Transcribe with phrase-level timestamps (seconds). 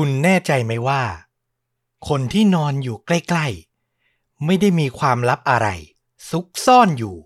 [0.00, 1.02] คุณแน่ใจไหมว่า
[2.08, 5.68] คนที่นอนอยู่ใกล้ๆ ไม่ได้มีความลับอะไร
[6.30, 7.16] ซุกซ่อนอยู่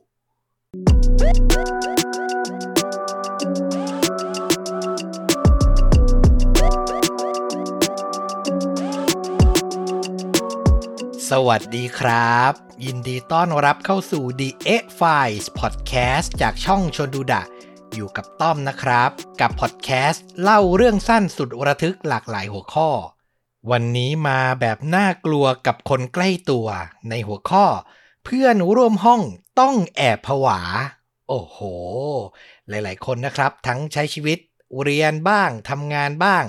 [11.31, 12.53] สวัสดีครับ
[12.85, 14.49] ยินดีต้อนรับเข้าสู่ The
[14.81, 17.43] X Files Podcast จากช่องชนดูดะ
[17.99, 19.11] อยู่กับต้อมนะครับ
[19.41, 22.91] กับพอดแคสต์เล่าเรื่องสั้นสุดระทึกหลากหลายหัวข้อ
[23.71, 26.67] วันนี้มาแบบน่ากลัวกับคนใกล้ตัว
[27.11, 27.67] ในหัวข้อ
[28.25, 29.23] เพื่อนร่วมห้อง
[29.61, 30.61] ต้องแอบผวา
[31.29, 31.59] โอ้โห
[32.69, 34.39] หลายๆ คนนะครับ ทั้งใช้ชีวิต
[34.83, 36.45] เรียนบ้างทำงานบ้าง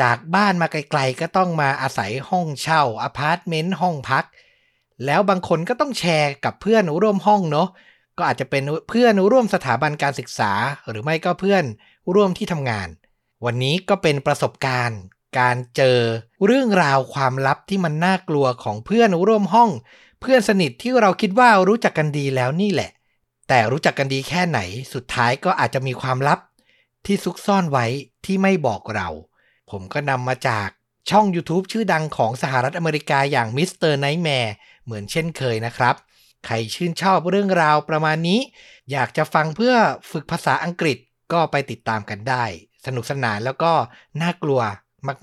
[0.00, 4.24] จากบ้านมาไกลๆก็ต้องมาอาศัยห้องเช่าอพาร์ตเมนต์ห้องพัก
[5.04, 7.68] แล้วบางคนก็ต้องแชร์กับเพื่อนร่วมห้องเนาะ
[8.18, 10.52] ก็อาจจะเป็นเพื่อนร่วมสถาบันการศึกษา
[10.88, 11.64] หรือไม่ก็เพื่อน
[12.14, 12.88] ร่วมที่ทำงาน
[13.44, 15.00] วันนี้ก็เป็นประสบการณ์
[15.38, 15.98] การเจอ
[16.46, 19.70] เรื่องราวความลับที่มันน่ากลัวของเพื่อนร่วมห้อง
[20.20, 22.90] เพื่อนสนิทที่เราคิดว่ารู้จักกันดีแล้วนี่แหละ
[23.48, 24.60] แต่รู้จักกันดีแค่ไหน
[24.94, 26.38] สุดท้ายก็อาจจะมีความลับ
[27.06, 27.86] ที่ซุกซ่อนไว้
[28.24, 29.08] ที่ไม่บอกเรา
[29.70, 30.68] ผมก็นำมาจาก
[31.10, 33.92] ช่อง YouTube ชื่อดังของสหรัฐอเมริกาอย่าง Mr.
[33.92, 35.94] Nightmareเหมือนเช่นเคยนะครับ
[36.46, 38.40] ใครชื่นชอบเรื่องราวประมาณนี้
[38.92, 39.74] อยากจะฟังเพื่อ
[40.10, 40.98] ฝึกภาษาอังกฤษ
[41.32, 42.44] ก็ไปติดตามกันได้
[42.86, 43.72] สนุกสนานแล้วก็
[44.22, 44.60] น่ากลัว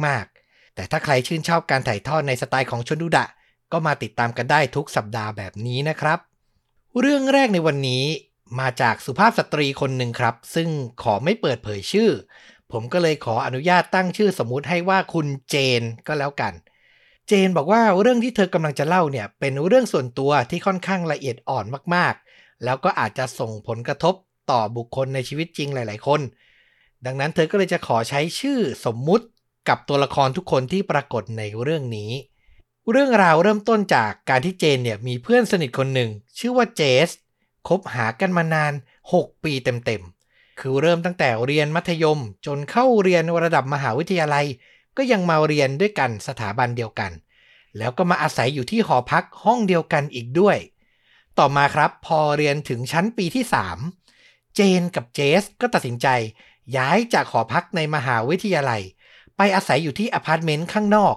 [0.05, 3.25] มากๆ แต่ถ้าใครชื่นชอบการถ่ายทอดในสไตล์ของชนดูดะ
[3.71, 6.19] ก็มาติดตามกันได้ทุกสัปดาห์แบบนี้นะครับ
[6.99, 8.03] เรื่องแรกในวันนี้
[8.59, 10.69] มาจากสุภาพสตรีคนหนึ่งครับ ซึ่ง
[11.03, 12.09] ขอไม่เปิดเผยชื่อ
[12.71, 16.53] ผมก็เลยขออนุญาตตั้งชื่อสมมุติให้ว่าคุณเจนก็แล้วกัน
[17.31, 24.15] จนบอกว่าเรื่องที่เธอกำลังจะเล่าเนี่ยเป็นเรื่องส่วนตัวที่ค่อนข้างละเอียดอ่อนมากๆ แล้วก็อาจจะส่งผลกระทบ
[24.51, 26.21] ต่อบุคคลในชีวิตจริงหลาย ๆ คน
[27.05, 29.25] ดังนั้นเธอก็เลยจะขอใช้ชื่อสมมุติ
[29.69, 32.11] กับตัวละครทุกคนที่ปรากฏในเรื่องนี้
[32.91, 37.09] เรื่องราวเริ่มต้นจากการที่เจนเนี่ยมีเพื่อนสนิทคนหนึ่ง ชื่อว่าเจส
[37.67, 38.73] คบหากันมานาน
[39.13, 44.45] 6 ปีเต็มๆ คือเริ่มตั้งแต่เรียนมัธยม จนเข้าเรียนระดับมหาวิทยาลัย
[44.97, 47.11] ก็ยังมาเรียนด้วยกันสถาบันเดียวกัน
[47.77, 50.57] แล้วก็มาอาศัยอยู่ที่หอพักห้องเดียวกันอีกด้วย
[51.37, 53.43] ต่อมาครับพอเรียนถึงชั้นปีที่
[53.99, 56.07] 3 เจนกับเจสก็ตัดสินใจ
[56.77, 58.81] ย้ายจากหอพักในมหาวิทยาลัย
[59.37, 61.15] ไปอาศัยอยู่ที่อพาร์ตเมนต์ข้างนอก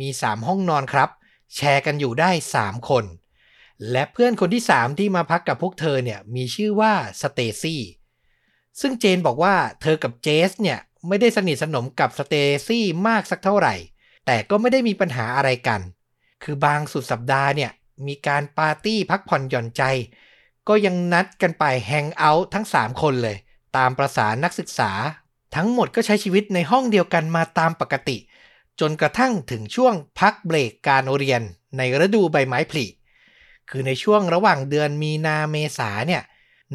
[0.00, 1.10] มี 3 ห้องนอนครับ
[1.54, 3.04] แชร์กันอยู่ได้ 3 คน
[3.90, 7.82] และเพื่อนคนที่ 3 ที่มาพักกับพวกเธอเนี่ยมีชื่อว่าสเตซี่
[8.80, 10.78] ซึ่งเจนบอกว่าเธอกับเจสเนี่ย
[11.08, 12.34] ไม่ได้สนิทสนมกับสเต
[12.66, 13.74] ซี่มากสักเท่าไหร่
[14.26, 15.80] แต่ก็ไม่ได้มีปัญหาอะไรกัน
[16.44, 17.70] คือบางสุดสัปดาห์เนี่ย
[18.06, 19.82] มีการปาร์ตี้พักผ่อนหย่อนใจ
[20.68, 23.36] ก็ยังนัดกันไป hang out ทั้ง 3 คนเลย
[23.76, 24.90] ตามประสานักศึกษา
[25.56, 28.16] ทั้งหมดก็ใช้ชีวิตในห้องเดียวกันมาตามปกติ
[28.80, 31.42] จนกระทั่งถึงช่วงพักเบรกการเรียน
[31.76, 32.86] ในฤดูใบไม้ผลิ
[33.70, 36.22] คือในช่วงระหว่างเดือนมีนาเมษาเนี่ย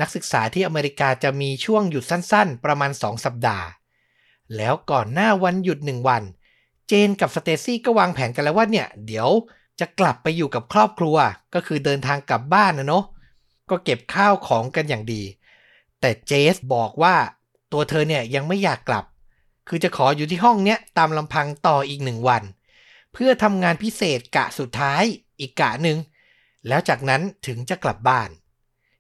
[0.01, 3.67] นักศึกษาที่อเมริกาจะมีช่วงหยุดสั้นๆ ประมาณ 2 สัปดาห์
[4.55, 6.23] แล้วก่อนหน้าวันหยุดหนึ่งวัน
[6.87, 9.29] เจนกับสเตซี่ก็วางแผนกันแล้วว่าเนี่ย เดี๋ยว
[9.79, 11.17] จะกลับไปอยู่กับครอบครัว
[11.53, 13.05] ก็คือเดินทางกลับบ้านนะเนาะ
[13.69, 15.23] ก็เก็บข้าวของกันอย่างดี
[16.01, 17.15] แต่เจสบอกว่า
[17.71, 19.05] ตัวเธอเนี่ยยังไม่อยากกลับ
[19.67, 22.43] คือจะขออยู่ที่ห้องเนี้ยตามลำพังต่ออีกหนึ่งวัน
[23.13, 25.03] เพื่อทำงานพิเศษกะสุดท้าย
[25.39, 25.97] อีกกะหนึ่ง
[26.67, 28.29] แล้วจากนั้นถึงจะกลับบ้าน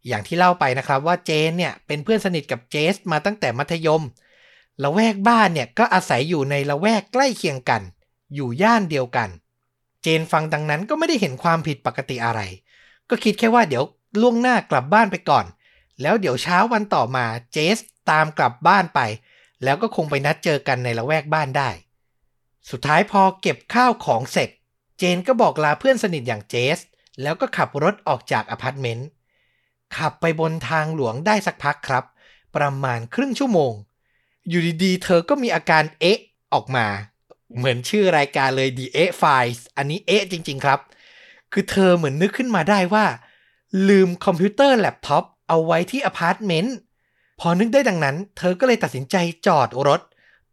[0.07, 4.03] อย่างที่เล่าไปนะครับว่าเจนเนี่ยเป็นเพื่อนสนิทกับเจสมาตั้งแต่มัธยม
[4.83, 7.81] ละแวกบ้านเนี่ยก็อาศัยอยู่ในละแวกใกล้เคียงกัน
[8.35, 12.41] อยู่ย่านเดียวกันเจนฟังดังนั้นก็ไม่ได้เห็นความผิดปกติอะไร
[13.09, 13.83] ก็คิดแค่ว่าเดี๋ยว
[14.21, 15.45] ล่วงหน้ากลับบ้านไปก่อน
[16.01, 17.77] แล้วเดี๋ยวเช้าวันต่อมาเจส
[18.11, 18.99] ตามกลับบ้านไป
[19.63, 21.69] แล้วก็คงไปนัดเจอกันในละแวกบ้านได้
[22.69, 24.49] สุดท้ายพอเก็บข้าวของเสร็จ
[24.97, 26.79] เจนก็บอกลาเพื่อนสนิทอย่างเจส
[27.21, 29.07] แล้วก็ขับรถออกจากอพาร์ตเมนต์
[29.97, 32.05] ขับไปบนทางหลวงได้สักพักครับ
[32.55, 33.73] ประมาณครึ่งชั่วโมง
[34.49, 36.19] อยู่ดีๆ เธอก็มีอาการเอ๊ะ
[36.53, 36.87] ออกมา
[37.57, 40.79] เหมือนชื่อรายการเลย The เอ๊ะ Files อันนี้เอ๊ะจริง ๆ ครับ
[41.53, 43.05] คือเธอเหมือนนึกขึ้นมาได้ว่า
[43.89, 46.77] ลืมคอมพิวเตอร์แล็ปท็อปเอาไว้ที่อพาร์ตเมนต์
[47.39, 49.15] พอนึกได้ดังนั้น เธอก็เลยตัดสินใจ
[49.47, 50.01] จอดรถ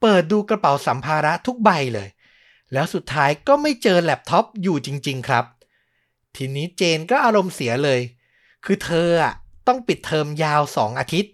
[0.00, 2.08] เปิดดูกระเป๋าสัมภาระทุกใบเลย
[2.72, 5.44] แล้วสุดท้ายก็ไม่เจอแล็ปท็อปอยู่จริง ๆ ครับ
[6.36, 8.00] ทีนี้เจนก็อารมณ์เสียเลย
[8.64, 9.34] คือเธออะ
[9.66, 11.32] ต้องปิดเทอมยาว2อาทิตย์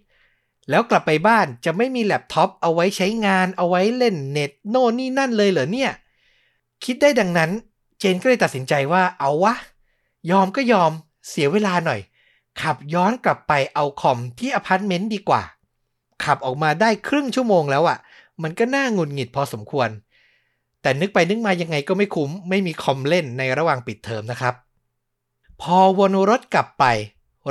[0.70, 5.90] แล้วกลับไปบ้านจะไม่มีแล็ปท็อปเอาไว้ใช้งานเอาไว้เล่นเน็ตโน่นนี่นั่นเลยเหรอเนี่ย
[6.84, 7.50] คิดได้ดังนั้น
[7.98, 9.54] เจนก็เลยตัดสินใจว่าเอาวะ
[10.30, 10.90] ยอมก็ยอม
[11.28, 12.00] เสียเวลาหน่อย
[12.60, 15.42] ขับย้อนกลับไปเอาคอมที่อพาร์ตเมนต์ดีกว่า
[16.24, 17.98] ขับออกมาได้ครึ่งชั่วโมงแล้วอะ่ะ
[18.42, 19.88] มันก็น่าหงุดหงิดพอสมควร
[20.82, 24.54] แต่นึกไปนึกมายังไงก็ไม่คุ้ม ไม่มีคอมเล่นในระหว่างปิดเทอมนะครับ
[25.60, 26.84] พอวนรถกลับไป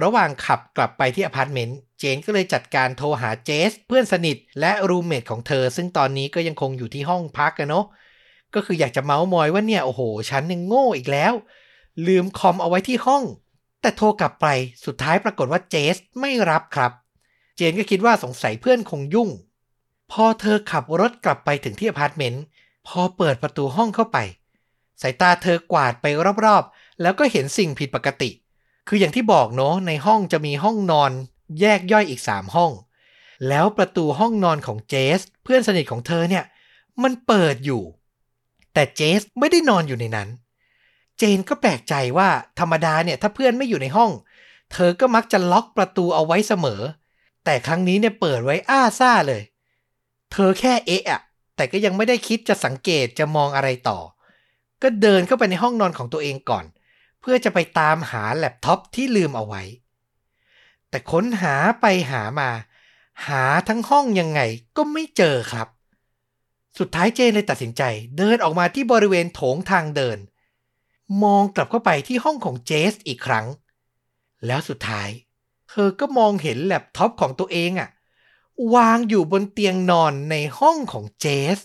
[0.03, 7.85] ระหว่างขับกลับไปที่อพาร์ตเมนต์ เจนก็เลยจัดการโทรหาเจส เพื่อนสนิทและ roommate ของเธอ ซึ่งตอนนี้ก็ยังคงอยู่ที่ห้องพักกันเนาะ
[8.53, 11.33] ก็คืออยากจะเมาส์มอยว่าเนี่ย โอ้โห ฉันยังโง่อีกแล้ว
[12.07, 13.23] ลืมคอมเอาไว้ที่ห้อง
[13.81, 14.47] แต่โทรกลับไป
[14.85, 16.91] สุดท้ายปรากฏว่าเจสไม่รับครับ
[17.57, 19.29] เจนก็คิดว่าสงสัยเพื่อนคงยุ่ง
[20.11, 22.43] พอเธอขับรถกลับไปถึงที่อพาร์ตเมนต์
[22.87, 24.17] พอเปิดประตูห้องเข้าไป
[25.01, 26.05] สายตาเธอกวาดไป
[26.45, 28.29] รอบๆ แล้วก็เห็นสิ่งผิดปกติ
[28.87, 31.11] คืออย่างที่บอกเนาะในห้องจะมีห้องนอน
[31.59, 32.71] แยกย่อยอีก 3 ห้อง
[33.47, 36.43] แล้วประตูห้องนอนของเจส เพื่อนสนิทของเธอเนี่ย
[37.03, 37.83] มันเปิดอยู่
[38.73, 40.29] แต่เจสไม่ได้นอนอยู่ในนั้น
[41.17, 42.29] เจนก็แปลกใจว่า
[42.59, 44.11] ธรรมดาเนี่ยถ้าเพื่อนไม่อยู่ในห้อง
[44.73, 46.81] เธอก็มักจะล็อกประตูเอาไว้เสมอ
[47.45, 49.41] แต่ครั้งนี้เนี่ยเปิดไว้อ้าซ่าเลย
[50.31, 51.21] เธอแค่เอะอะ
[51.55, 53.99] แต่ก็ยังไม่ได้คิดจะสังเกตจะมองอะไรต่อ
[54.81, 56.65] ก็เดินเข้าไปในห้องนอนของตัวเองก่อน
[57.21, 59.63] เพื่อจะไปตามหาแล็ปท็อปที่ลืมเอาไว้
[60.89, 62.49] แต่ค้นหาไปหามา
[63.27, 64.41] หาทั้งห้องยังไง
[64.77, 65.67] ก็ไม่เจอครับ
[66.79, 67.83] สุดท้ายเจนเลยตัดสินใจ
[68.17, 70.17] เดินออกมาที่บริเวณโถงทางเดิน
[71.23, 73.47] มองกลับเข้าไปที่ห้องของเจสอีกครั้ง
[74.45, 75.09] แล้วสุดท้าย
[75.69, 77.89] เธอก็มองเห็นแล็ปท็อปของตัวเองอะ
[78.75, 81.25] วางอยู่บนเตียงนอนในห้องของเจ
[81.55, 81.57] ส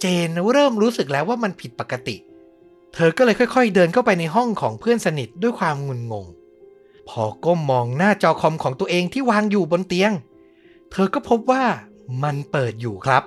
[0.00, 6.26] เจนเริ่มรู้สึกแล้วว่ามันผิดปกติ เธอก็เลยค่อยๆ เดินเข้าไปในห้องของเพื่อนสนิทด้วยความงุนงง
[7.08, 10.12] พอก้มมองหน้าจอคอมของตัวเองที่วางอยู่บนเตียง
[10.90, 11.64] เธอก็พบว่า
[12.22, 13.22] มันเปิดอยู่ครับ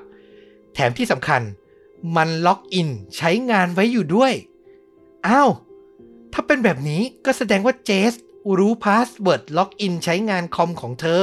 [0.74, 1.42] แถมที่สำคัญ
[2.16, 4.34] มัน login ใช้งานไว้อยู่ด้วย
[5.28, 5.50] อ้าว
[6.34, 8.14] ถ้าเป็นแบบนี้ก็แสดงว่าเจส
[8.58, 11.22] รู้ password login ใช้งานคอมของเธอ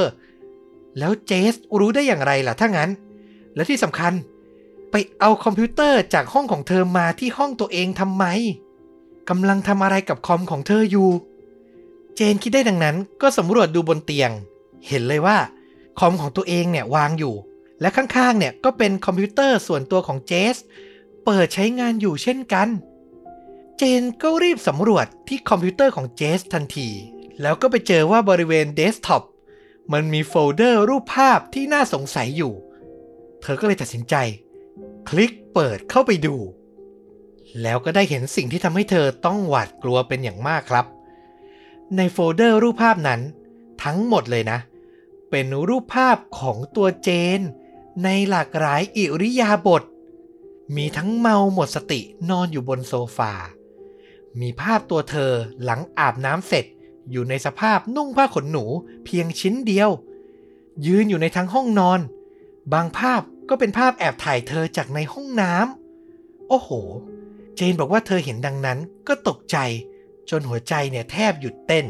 [0.99, 2.89] แล้วเจสรู้ได้อย่างไรล่ะถ้างั้น
[3.55, 4.13] และที่สำคัญ
[4.91, 8.25] ไปเอาคอมพิวเตอร์จากห้องของเธอมาที่ห้องตัวเองทำไม
[9.29, 11.09] กำลังทำอะไรกับคอมของเธออยู่
[12.15, 14.31] เจนคิดได้ดังนั้นก็สำรวจดูบนเตียง
[14.87, 15.37] เห็นเลยว่า
[15.99, 17.35] คอมของตัวเองเนี่ยวางอยู่
[17.81, 20.55] และข้างๆเนี่ยก็เป็นคอมพิวเตอร์ส่วนตัวของเจส
[21.25, 22.67] เปิดใช้งานอยู่เช่นกัน
[23.77, 26.89] เจนก็รีบสำรวจที่คอมพิวเตอร์ของเจสทันที
[27.41, 29.23] แล้วก็ไปเจอว่าบริเวณเดสก์ท็อป
[29.93, 32.53] มันมีโฟลเดอร์รูปภาพที่น่าสงสัยอยู่
[33.41, 34.15] เธอก็เลยตัดสินใจ
[35.09, 36.35] คลิกเปิดเข้าไปดู
[37.61, 40.85] แล้วก็ได้เห็นสิ่งที่ทำให้เธอต้องหวาดกลัวเป็นอย่างมากครับ
[41.95, 43.21] ในโฟลเดอร์รูปภาพนั้น
[43.83, 44.59] ทั้งหมดเลยนะ
[45.29, 47.39] เป็นรูปภาพของตัวเจน
[48.03, 49.83] ในหลากหลายอิริยาบถ
[50.75, 53.33] มีทั้งเมาหมดสตินอนอยู่บนโซฟา
[54.39, 55.31] มีภาพตัวเธอ
[55.63, 56.65] หลังอาบน้ำเสร็จ
[57.11, 58.65] อยู่ในสภาพนุ่งผ้าขนหนู
[59.05, 59.89] เพียงชิ้นเดียว
[60.85, 61.99] ยืนอยู่ในทั้งห้องนอน
[62.73, 63.21] บางภาพ
[63.51, 66.69] ก็เป็นภาพแอบถ่ายเธอจากในห้องน้ำโอ้โห
[67.55, 69.57] เจนบอกว่าเธอเห็นดังนั้นก็ตกใจ
[70.29, 71.85] จนหัวใจเนี่ยแทบหยุดเต้น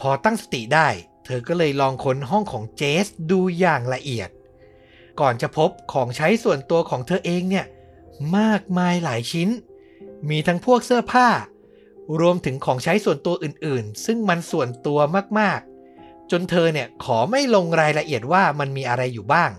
[0.00, 0.88] พอตั้งสติได้
[1.24, 4.30] เธอก็เลยลองค้นห้องของเจสดูอย่างละเอียด
[5.20, 7.66] ก่อนจะพบของใช้ส่วนตัวของเธอเองเนี่ย
[8.38, 9.48] มากมายหลายชิ้น
[10.28, 11.28] มีทั้งพวกเสื้อผ้า
[12.20, 14.98] รวมถึงของใช้ส่วนตัวอื่นๆ ซึ่งมันส่วนตัว
[15.38, 19.50] มากๆ จนเธอเนี่ยขอไม่ลงรายละเอียดว่ามันมีอะไรอยู่บ้าง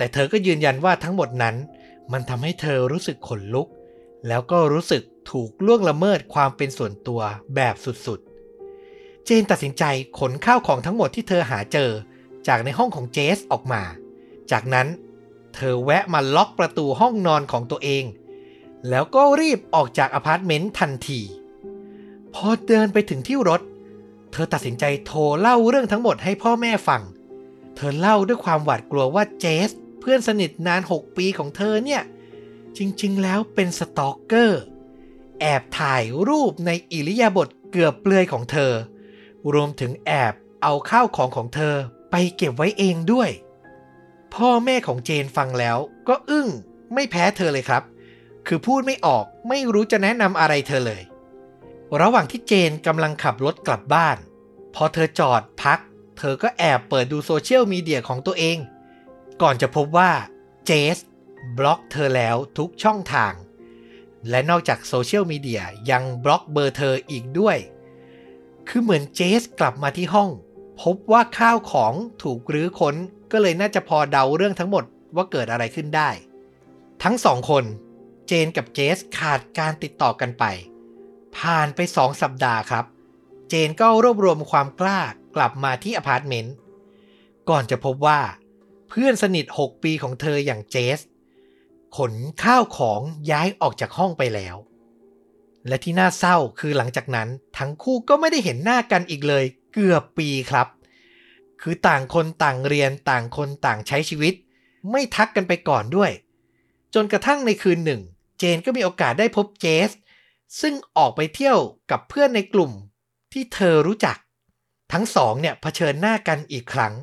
[0.00, 1.56] แต่เธอก็ยืนยันว่าทั้งหมดนั้น
[2.12, 3.68] มันทำให้เธอรู้สึกขนลุก
[4.28, 7.20] แล้วก็รู้สึกถูกล่วงละเมิดความเป็นส่วนตัว
[7.54, 9.84] แบบสุดๆ เจนตัดสินใจ
[10.18, 11.90] ขนข้าวของทั้งหมดที่เธอหาเจอ
[12.48, 13.82] จากในห้องของเจสออกมา
[14.50, 14.86] จากนั้น
[15.54, 18.04] เธอแวะมาล็อกประตูห้องนอนของตัวเอง
[18.88, 21.20] แล้วก็รีบออกจากอพาร์ตเมนต์ทันที
[22.34, 23.60] พอเดินไปถึงที่รถ
[24.32, 27.02] เธอตัดสินใจโทรเล่าเรื่องทั้งหมดให้พ่อแม่ฟัง
[27.76, 29.70] เธอเล่าด้วยความหวาดกลัวว่าเจส
[30.00, 32.02] เพื่อนสนิทนาน 6 ปีของเธอเนี่ย
[32.78, 34.62] จริงๆ แล้วเป็น stalker
[35.40, 38.72] แอบถ่ายรูปในอิริยาบถเกือบเปลือยของเธอ
[39.54, 41.74] รวมถึงแอบเอาข้าวของของเธอ
[42.10, 43.30] ไปเก็บไว้เองด้วย
[44.34, 45.78] พ่อแม่ของเจนฟังแล้ว
[46.08, 46.48] ก็อึ้ง
[46.94, 47.82] ไม่แพ้เธอเลยครับ
[48.46, 51.02] คือพูดไม่ออกไม่รู้จะแนะนำอะไรเธอเลย
[52.00, 54.16] ระหว่างที่เจนกำลังขับรถกลับบ้าน
[54.74, 55.78] พอเธอจอดพัก
[56.18, 58.58] เธอก็แอบเปิดดูโซเชียลมีเดียของตัวเอง
[59.42, 60.10] ก่อนจะพบว่า
[60.66, 60.98] เจส
[61.58, 63.32] บล็อกเธอแล้วทุกช่องทาง
[64.30, 67.58] และนอกจากโซเชียลมีเดียยังบล็อกเบอร์เธออีกด้วย
[68.68, 70.30] คือเหมือนเจสกลับมาที่ห้อง
[70.82, 72.94] พบว่าข้าวของถูกรื้อค้น
[73.32, 74.84] ก็เลยน่าจะพอเดาเรื่องทั้งหมด
[75.16, 76.10] ว่าเกิดอะไรขึ้นได้
[77.02, 77.64] ทั้งสองคน
[78.26, 80.44] เจนกับเจสขาดการติดต่อกันไป
[81.36, 82.84] ผ่านไปสองสัปดาห์ครับ
[83.48, 85.00] เจนก็รวบรวมความกล้า
[85.36, 86.54] กลับมาที่อพาร์ตเมนต์
[87.48, 88.20] ก่อนจะพบว่า
[88.90, 91.00] เพื่อนสนิท 6 ปีของเธออย่างเจส
[91.96, 94.56] ขนข้าวของย้ายออกจากห้องไปแล้ว
[95.68, 97.28] และที่น่าเศร้าคือหลังจากนั้น
[97.58, 100.68] ทั้งคู่ก็ไม่ได้เห็นหน้ากันอีกเลย เกือบปีครับ
[101.60, 104.34] คือต่างคนต่างเรียนต่างคนต่างใช้ชีวิต
[104.90, 106.10] ไม่ทักกันไปก่อนด้วย
[106.94, 108.00] จนกระทั่งในคืนหนึ่ง
[108.38, 109.90] เจนก็มีโอกาสได้พบเจส
[110.60, 111.58] ซึ่งออกไปเที่ยว
[111.90, 112.72] กับเพื่อนในกลุ่ม
[113.32, 114.16] ที่เธอรู้จัก
[114.92, 116.94] ทั้งสองเนี่ยเผชิญหน้ากันอีกครั้ง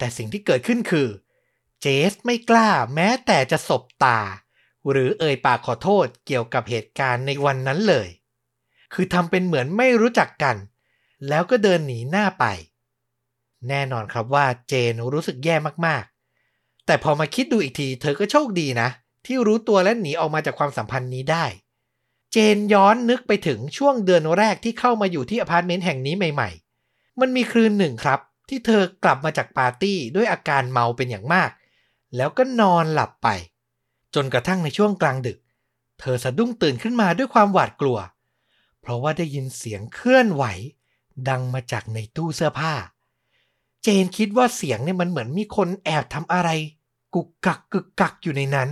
[0.00, 1.08] แต่สิ่งที่เกิดขึ้นคือ
[1.80, 4.18] เจสไม่กล้าแม้แต่จะสบตา
[4.90, 8.08] หรือเอ่ยปากขอโทษเกี่ยวกับเหตุการณ์ในวันนั้นเลย
[8.94, 10.56] คือทำเป็นเหมือนไม่รู้จักกัน
[11.28, 12.44] แล้วก็เดินหนีหน้าไป
[13.68, 18.88] แน่นอนครับว่าเจนรู้สึกแย่มากๆ แต่พอมาคิดดูอีกทีเธอก็โชคดีนะ
[19.26, 21.44] ที่รู้ตัวและหนีออกมาจากความสัมพันธ์นี้ได้
[22.32, 26.50] เจนย้อนนึกไปถึงช่วงเดือนแรกที่เข้ามาอยู่ที่อพาร์ตเมนต์แห่งนี้ใหม่
[26.84, 31.50] ๆ มันมีคืนหนึ่งครับ ที่เธอกลับมาจากปาร์ตี้ด้วยอาการเมาเป็นอย่างมาก
[32.16, 33.28] แล้วก็นอนหลับไป
[34.14, 35.38] จนกระทั่งในช่วงกลางดึก
[36.00, 37.98] เธอสะดุ้งตื่นขึ้นมาด้วยความหวาดกลัว
[38.80, 40.44] เพราะว่าได้ยินเสียงเคลื่อนไหว
[41.28, 42.74] ดังมาจากในตู้เสื้อผ้า
[43.82, 46.50] เจนคิดว่าเสียงเนี่ยมันเหมือนมีคนแอบทำอะไร
[47.14, 48.68] กุกกักกึกกักอยู่ในนั้น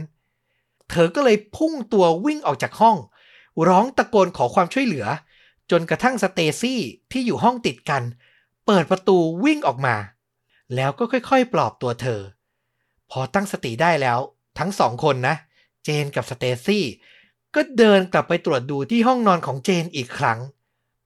[0.91, 2.97] เธอก็เลยพุ่งตัววิ่งออกจากห้อง
[3.69, 5.07] ร้องตะโกนขอความช่วยเหลือ
[5.71, 6.81] จนกระทั่งสเตซี่
[7.13, 8.03] ที่อยู่ห้องติดกัน
[8.71, 9.97] เปิดประตูวิ่งออกมา
[10.75, 12.21] แล้วก็ค่อยๆ ปลอบตัวเธอ
[13.11, 14.19] พอตั้งสติได้แล้ว
[14.59, 15.37] ทั้งสองคนนะ
[15.85, 16.85] เจนกับสเตซี่
[17.55, 20.39] ก็เดินกลับไปตรวจดูที่ห้องนอนของเจนอีกครั้ง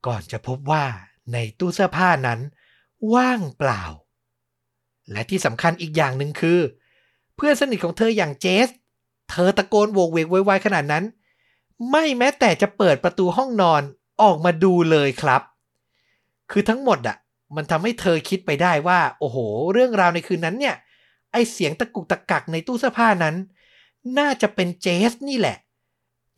[0.05, 0.85] ก่อนจะพบว่า
[1.33, 2.39] ในตู้เสื้อผ้านั้น
[3.13, 3.83] ว่างเปล่า
[5.11, 6.59] และที่สำคัญอีกอย่างหนึ่งคือ
[7.35, 8.67] เพื่อนสนิทของเธออย่างเจส
[9.29, 11.03] เธอตะโกนโวกเวกโวยวายขนาดนั้น
[11.91, 13.81] ไม่แม้แต่จะเปิดประตูห้องนอน
[14.21, 15.41] ออกมาดูเลยครับ
[16.51, 17.17] คือทั้งหมดอะ
[17.55, 19.37] มันทำให้เธอคิดไปได้ว่า โอ้โห
[19.73, 20.75] เรื่องราวในคืนนั้นเนี่ย
[21.31, 23.35] ไอเสียงตะกุกตะกักในตู้เสื้อผ้านั้น
[24.19, 25.57] น่าจะเป็นเจสนี่แหละ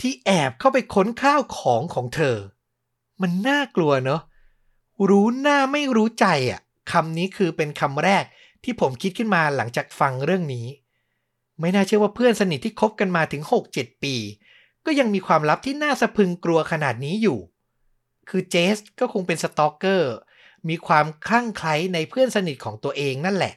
[0.02, 2.38] ที่แอบเข้าไปค้นข้าวของของเธอ
[3.22, 4.22] มันน่ากลัวเนาะ
[5.10, 6.60] รู้หน้าไม่รู้ใจอะ
[6.92, 8.24] คำนี้คือเป็นคำแรก
[8.64, 10.68] ที่ผมคิดขึ้นมาหลังจากฟังเรื่องนี้
[11.60, 13.42] ไม่น่าเชื่อว่าเพื่อนสนิทที่คบกันมาถึง
[13.74, 14.16] 6-7 ปี
[14.86, 17.40] ก็ยังมีความลับที่น่าสะพึงกลัวขนาดนี้อยู่
[18.30, 20.14] คือเจสก็คงเป็นสตอกเกอร์
[20.70, 23.54] มีความคลั่งไคล้ในเพื่อนสนิทของตัวเองนั่นแหละ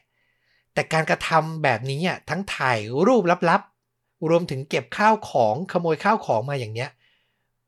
[0.75, 2.01] แต่การกระทำแบบนี้
[2.31, 6.91] ทั้งถ่ายรูปลับๆ รวมถึงเก็บข้าวของขโมยข้าวของมาอย่างเนี้ย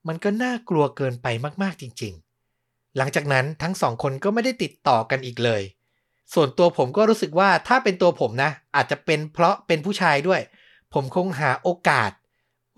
[0.09, 1.27] มันก็น่ากลัวเกินไป
[1.63, 2.13] มากๆจริง
[2.57, 5.63] ๆ หลังจากนั้นทั้งสองคนก็ไม่ได้ติดต่อกันอีกเลย
[6.35, 10.41] ส่วนตัวผมก็รู้สึกว่าถ้าเป็นตัวผมนะ อาจจะเป็นเพราะเป็นผู้ชายด้วย
[10.95, 12.11] ผมคงหาโอกาส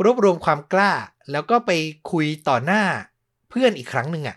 [0.05, 0.93] รวบรวมความกล้า
[1.31, 1.71] แล้วก็ไป
[2.11, 2.83] คุยต่อหน้า
[3.49, 4.37] เพื่อนอีกครั้งหนึ่งอะ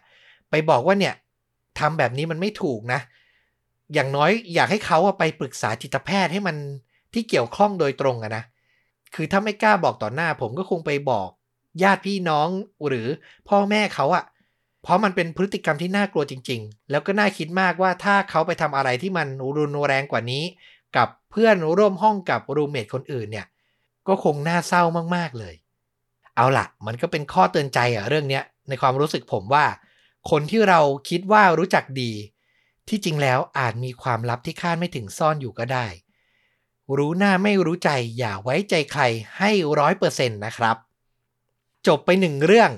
[0.49, 1.13] ไปบอกว่าเนี่ย
[1.79, 2.99] ทำแบบนี้มันไม่ถูกนะ
[3.93, 6.55] อย่างน้อยอยากให้เขาไปปรึกษาจิตแพทย์ให้มัน
[7.13, 8.43] ที่เกี่ยวข้องโดยตรงอะนะ
[9.15, 11.29] คือถ้าไม่กล้าบอกต่อหน้า ผมก็คงไปบอก
[11.83, 12.47] ญาติพี่น้อง
[12.87, 13.07] หรือ
[13.49, 14.23] พ่อแม่เขาอะ
[14.83, 19.27] เพราะมันเป็นพฤติกรรมที่น่ากลัวจริง ๆ แล้วก็น่าคิดมากว่าถ้าเขาไปทำอะไรที่มัน
[19.57, 20.43] รุนแรงกว่านี้
[20.97, 23.47] กับเพื่อนร่วมห้องกับรูเมทคนอื่นเนี่ย
[24.07, 24.83] ก็คงน่าเศร้า
[25.15, 25.55] มากๆเลย
[26.35, 29.65] เอาล่ะมันก็เป็นข้อเตือนใจอะเรื่องเนี้ยในความรู้สึกผมว่า
[30.29, 30.79] คนที่เรา
[31.09, 32.11] คิดว่ารู้จักดี
[32.87, 35.87] ที่จริงแล้วอาจมีความลับที่คาดไม่ถึงซ่อนอยู่ก็ได้
[36.97, 39.01] รู้หน้าไม่รู้ใจอย่าไว้ใจใคร
[39.37, 40.77] ให้ร้อยเปอร์เซ็นต์นะครับ
[41.87, 42.71] จบไปหนึ่งเรื่อง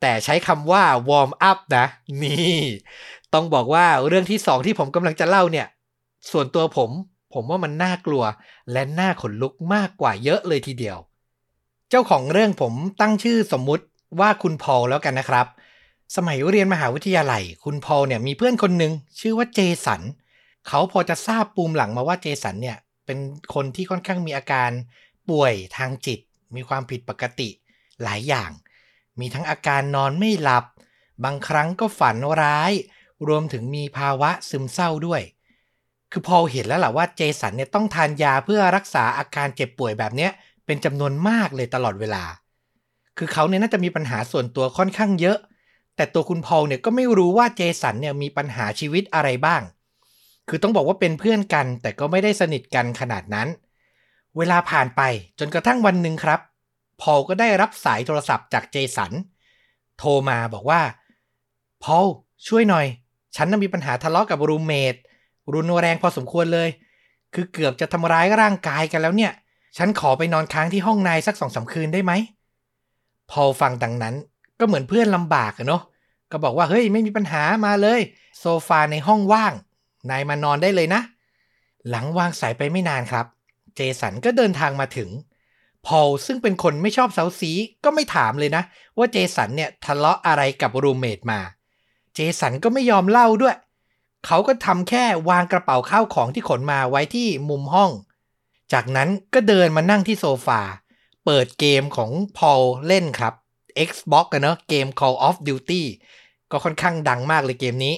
[0.00, 1.86] แต่ใช้คำว่าวอร์มอัพนะ
[2.22, 2.58] นี่
[3.34, 5.66] ต้องบอกว่าเรื่องที่สองที่ผมกำลังจะเล่าเนี่ย
[6.30, 6.90] ส่วนตัวผม
[7.34, 8.24] ผมว่ามันน่ากลัว
[8.72, 10.98] และน่าขนลุกมากกว่าเยอะเลยทีเดียว
[11.90, 13.84] เจ้าของเรื่องผมตั้งชื่อสมมุติ
[14.20, 15.46] ว่าคุณพอลแล้วกันนะครับ
[16.16, 20.02] สมัยเรียนมหาวิทยาลัย คุณพอลเนี่ยมีเพื่อนคนหนึ่งชื่อว่าเจสัน
[20.68, 23.18] เขาพอจะทราบปูมหลังมาว่าเจสันเนี่ยเป็น
[23.54, 24.70] คนที่ค่อนข้างมีอาการ
[25.28, 26.20] ป่วยทางจิต
[26.54, 27.48] มีความผิดปกติ
[28.02, 28.50] หลายอย่าง
[29.20, 30.64] มีทั้งอาการนอนไม่หลับ
[31.24, 32.72] บางครั้งก็ฝันร้าย
[33.28, 35.22] รวมถึงมีภาวะซึมเศร้าด้วย
[36.12, 40.30] คือพอเห็นแล้วแหละว่าเจสันเนี่ยต้องทานยาเพื่อรักษาอาการเจ็บป่วยแบบเนี้ย
[40.66, 42.24] เป็นจำนวนมากเลยตลอดเวลา
[43.18, 45.38] คือเขาเนี่ยน่าจะมีปัญหาส่วนตัวค่อนข้างเยอะ
[45.96, 49.62] แต่ตัวคุณพอลเนี่ยก็ไม่รู้ว่าเจสันเนี่ยมีปัญหาชีวิตอะไรบ้าง
[50.48, 53.48] คือต้องบอกว่าเป็นเพื่อนกัน แต่ก็ไม่ได้สนิทกันขนาดนั้น
[54.36, 55.00] เวลาผ่านไป
[55.38, 56.40] จนกระทั่งวันหนึ่งครับ
[57.00, 59.12] พอลก็ได้รับสายโทรศัพท์จากเจสัน
[59.98, 60.80] โทรมาบอกว่า
[61.82, 62.06] พอล
[62.48, 62.86] ช่วยหน่อย
[63.36, 64.94] ฉันน่ะมีปัญหาทะเลาะกับรูเมท
[65.54, 66.68] รุนแรงพอสมควรเลย
[67.34, 69.32] คือเกือบจะทำร้ายร่างกายกันแล้วเนี่ย
[69.76, 72.12] ฉันขอไปนอนค้างที่ห้องนายสักสองสาคืนได้ไหม
[73.30, 74.14] พอฟังดังนั้น
[74.60, 75.82] ก็เหมือนเพื่อนลำบากอะเนาะ
[76.30, 78.00] ก็บอกว่าเฮ้ยไม่มีปัญหามาเลย
[78.40, 79.52] โซฟาในห้องว่าง
[80.10, 81.00] นายมานอนได้เลยนะ
[81.88, 83.26] หลังวางสายไปไม่นานครับ
[83.76, 85.10] เจสันก็เดินทางมาถึง
[85.86, 87.52] พอลซึ่งเป็นคนไม่ชอบเซาซี
[87.84, 88.62] ก็ไม่ถามเลยนะ
[88.98, 91.40] ว่าเจสันเนี่ยทะเลาะอะไรกับรูเมทมา
[92.14, 93.56] เจสันก็ไม่ยอมเล่าด้วย
[94.26, 97.90] เขาก็ทำแค่วางกระเป๋าข้าวของที่ขนมาไว้ที่มุมห้อง
[98.72, 100.60] จากนั้นก็เดินมานั่งที่โซฟา
[101.24, 103.34] เปิดเกมของพอลเล่นครับ
[103.88, 105.82] Xbox กันเนอะเกม Call of Duty
[106.50, 107.94] ก็ค่อนข้างดังมากเลยเกมนี้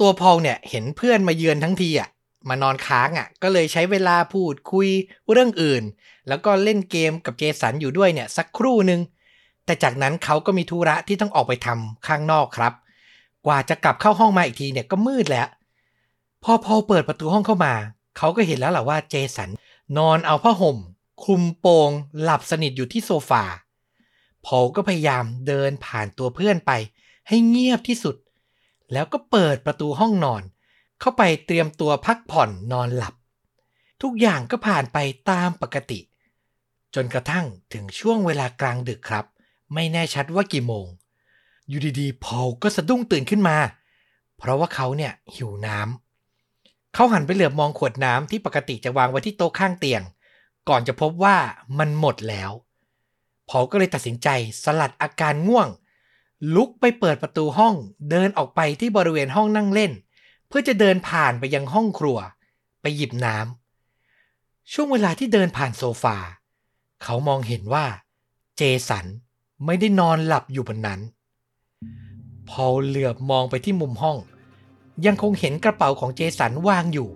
[0.00, 2.08] ตัวพอลเนี่ยเห็นเพื่อนมาเยือนทั้งทีอะ
[2.48, 4.88] มานอนค้างอะ ก็เลยใช้เวลาพูดคุย
[5.30, 5.82] เรื่องอื่น
[6.28, 9.00] แล้วก็เล่นเกมกับเจสันอยู่ด้วยเนี่ยสักครู่หนึ่ง
[9.64, 12.72] แต่จากนั้นเขาก็มีธุระที่ต้องออกไปทำข้างนอกครับ
[13.46, 15.48] กว่าจะกลับเข้าห้องมาอีกทีเนี่ยก็มืดแล้ว
[16.42, 17.74] พอพอเปิดประตูห้องเข้ามา
[18.16, 19.50] เขาก็เห็นแล้วแหละว่าเจสัน
[19.98, 20.78] นอนเอาผ้าห่ม
[21.24, 21.90] คลุมโปง
[22.22, 23.44] หลับสนิทอยู่ที่โซฟา
[24.46, 26.72] พอก็พยายามเดินผ่านตัวเพื่อนไป
[27.28, 28.16] ให้เงียบที่สุด
[28.92, 30.42] แล้วก็เปิดประตูห้องนอน
[31.00, 33.14] เข้าไปเตรียมตัวพักผ่อนนอนหลับ
[34.02, 34.98] ทุกอย่างก็ผ่านไป
[35.30, 36.00] ตามปกติ
[36.94, 39.24] จนกระทั่งถึงช่วงเวลากลางดึกครับ
[39.74, 40.86] ไม่แน่ชัดว่ากี่โมง
[41.68, 43.56] อยู่ดีๆพอก็สะดุ้งตื่นขึ้นมา
[44.38, 50.02] เพราะว่าเขาเนี่ยหิวน้ำเขาหันไปเหลือบมองขวดน้ำที่ปกติจะวางไว้ที่โต๊ะข้างเตียง
[50.68, 51.36] ก่อนจะพบว่า
[51.78, 52.50] มันหมดแล้ว
[53.56, 54.28] พอลก็เลยตัดสินใจ
[54.64, 55.68] สลัดอาการง่วง
[56.54, 57.74] ลุกไปเปิดประตูห้อง
[58.10, 59.92] เดินออกไปที่บริเวณห้องนั่งเล่น
[60.48, 62.18] เพื่อจะเดินผ่านไปยังห้องครัว
[62.80, 66.16] ไปหยิบน้ำช่วงเวลาที่เดินผ่านโซฟา
[67.02, 67.86] เขามองเห็นว่า
[68.56, 69.06] เจสัน
[69.66, 71.00] ไม่ได้นอนหลับอยู่บนนั้น
[72.50, 74.16] พอเหลือบมองไปที่มุมห้อง
[75.06, 77.08] ยังคงเห็นกระเป๋าของเจสันวางอยู่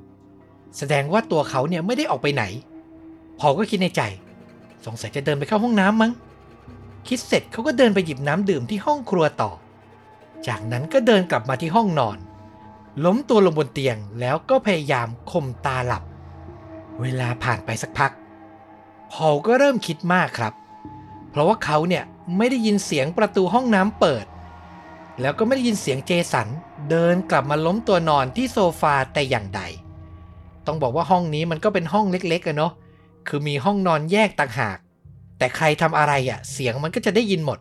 [0.76, 2.45] แสดงว่าตัวเขาเนี่ยไม่ได้ออกไปไหน
[3.40, 4.02] พอก็คิดในใจ
[4.87, 6.12] สงสัยจะเดินไปเข้าห้องน้ำมั้ง
[7.09, 9.53] คิดเสร็จเขาก็เดินไปหยิบน้ำดื่มที่ห้องครัวต่อ
[10.47, 12.19] จากนั้นก็เดินกลับมาที่ห้องนอน
[13.05, 16.03] ล้มตัวลงบนเตียงแล้วก็พยายามข่มตาหลับ
[17.00, 18.12] เวลาผ่านไปสักพัก
[19.12, 20.53] พอลก็เริ่มคิดมากครับ
[21.31, 22.05] เพราะว่าเขาเนี่ย
[22.37, 24.27] ไม่ได้ยินเสียงประตูห้องน้ำเปิด
[25.21, 26.49] แล้วก็ไม่ได้ยินเสียงเจสัน
[26.91, 29.63] เดินกลับมาล้มตัวนอนที่โซฟาแต่อย่างใด
[30.67, 32.73] ต้องบอกว่าห้องนี้มันก็เป็นห้องเล็กๆอะเนาะ
[33.28, 34.78] คือมีห้องนอนแยกต่างหาก
[35.39, 37.59] แต่ใครทำอะไรอะเสียงมันก็จะได้ยินหมด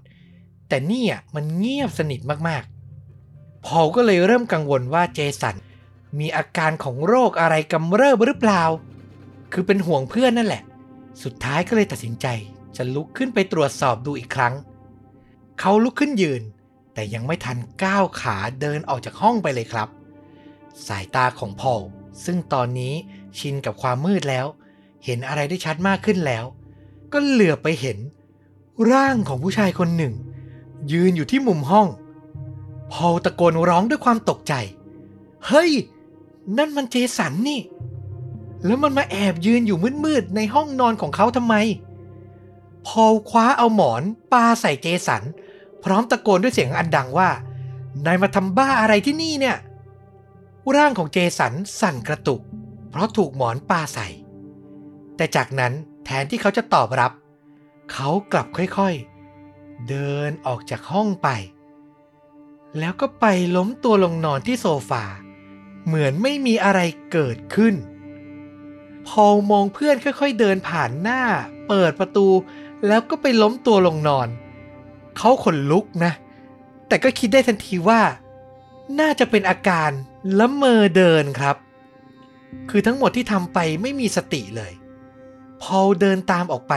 [0.69, 5.55] แต่นี่อะมันเงียบสนิทมากๆ พอลก็เลยเริ่มกังวลว่าเจสัน
[6.19, 8.63] มีอาการของโรคอะไรกำเริบหรือเปล่า
[9.53, 10.63] คือเป็นห่วงเพื่อนนั่นแหละ
[11.23, 12.27] สุดท้ายก็เลยตัดสินใจ
[12.75, 14.53] จะลุกขึ้นไปตรวจสอบดูอีกครั้ง
[15.59, 16.41] เขาลุกขึ้นยืน
[16.93, 19.89] แต่ยังไม่ทันก้าวขาเดินออกจากห้องไปเลยครับ
[20.87, 21.81] สายตาของพอล
[22.25, 22.93] ซึ่งตอนนี้
[23.39, 24.45] ชินกับความมืดแล้ว
[25.05, 26.45] เห็นอะไรได้ชัดมากขึ้นแล้ว
[27.13, 27.97] ก็เหลือไปเห็น
[28.91, 30.13] ร่างของผู้ชายคนหนึ่ง
[30.91, 31.87] ยืนอยู่ที่มุมห้อง
[32.91, 34.53] พอลตะโกนร้องด้วยความตกใจ
[35.47, 35.71] เฮ้ย
[36.57, 37.59] นั่นมันเจสันนี่
[38.65, 41.55] แล้วมันมาแอบยืนอยู่มืดๆในห้องนอนของเขาทำไม
[42.87, 45.23] พอลคว้าเอาหมอนปาใส่เจสัน
[45.83, 47.29] พร้อมตะโกนด้วยเสียงอันดังว่า
[48.05, 49.57] นายมาทำบ้าอะไรที่นี่เนี่ย
[50.75, 52.41] ร่างของเจสันสั่นกระตุก
[52.89, 54.07] เพราะถูกหมอนปาใส่
[55.15, 55.73] แต่จากนั้น
[56.09, 57.11] แทนที่เขาจะตอบรับ
[57.91, 61.29] เขากลับค่อยๆ เดินออกจากห้องไป
[62.79, 65.03] แล้วก็ไปล้มตัวลงนอนที่โซฟา
[65.85, 66.79] เหมือนไม่มีอะไร
[67.11, 67.75] เกิดขึ้น
[69.07, 71.21] พอมองเพื่อนค่อยๆ เดินผ่านหน้า
[71.67, 72.27] เปิดประตู
[72.87, 74.27] แล้วก็ไปล้มตัวลงนอน
[75.17, 76.11] เขาขนลุกนะ
[76.87, 78.01] แต่ก็คิดได้ทันทีว่า
[78.99, 79.91] น่าจะเป็นอาการ
[80.39, 81.55] ละเมอเดินครับ
[82.69, 84.73] คือทั้งหมดที่ทำไปไม่มีสติเลย
[85.63, 86.73] พอลเดินตามออกไป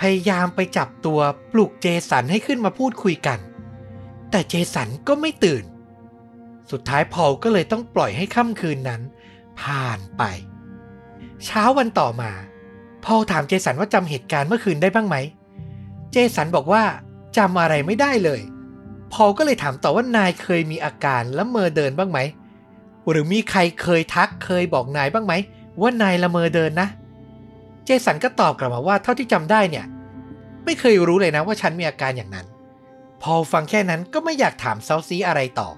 [0.00, 1.20] พยายามไปจับตัว
[1.52, 3.38] ปลุกเจสันให้ขึ้นมาพูดคุยกัน
[4.30, 5.64] แต่เจสันก็ไม่ตื่น
[6.70, 9.02] สุดท้ายพอลก็เลยต้องปล่อยให้ค่ำคืนนั้น
[9.60, 10.22] ผ่านไป
[11.44, 12.30] เช้าวันต่อมา
[13.04, 15.16] พอลถามเจสันว่าจำเหตุการณ์เมื่อคืนได้บ้างไหม
[16.12, 16.82] เจสันบอกว่า
[17.36, 18.40] จำอะไรไม่ได้เลย
[19.12, 22.18] พอลก็เลยถามต่อว่านายเคยมีอาการละเมอเดินบ้างไหม
[23.08, 25.32] หรือมีใครเคยทักเคยบอกนายบ้างไหม
[25.80, 29.86] ว่านายละเมอเดินนะเจสันก็ตอบกลับมาว่าเท่าที่จำได้เนี่ย
[30.64, 32.46] ไม่เคยรู้เลยนะว่าฉันมีอาการอย่างนั้น
[33.22, 35.68] พอฟังแค่นั้นก็ไม่อยากถามเซาซีอะไรต่อ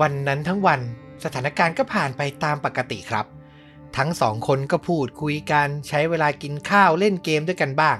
[0.00, 0.80] วันนั้นทั้งวัน
[1.24, 3.26] สถานการณ์ก็ผ่านไปตามปกติครับ
[3.96, 7.98] ทั้งสองคนก็พูดคุยกันใช้เวลากินข้าวเล่นเกมด้วยกันบ้าง